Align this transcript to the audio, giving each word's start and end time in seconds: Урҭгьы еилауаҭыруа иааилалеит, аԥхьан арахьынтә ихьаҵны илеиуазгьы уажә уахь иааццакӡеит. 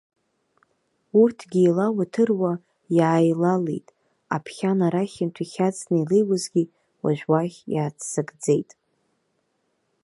Урҭгьы 1.21 1.59
еилауаҭыруа 1.63 2.53
иааилалеит, 2.97 3.87
аԥхьан 4.35 4.79
арахьынтә 4.87 5.41
ихьаҵны 5.43 5.95
илеиуазгьы 6.01 6.63
уажә 7.03 7.25
уахь 7.31 7.59
иааццакӡеит. 7.73 8.69